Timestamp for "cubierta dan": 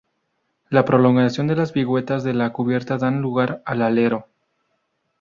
2.51-3.21